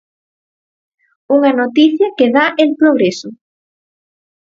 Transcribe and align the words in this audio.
Unha 1.35 1.51
noticia 1.61 2.07
que 2.17 2.27
dá 2.35 2.45
El 2.63 2.69
Progreso. 2.81 3.29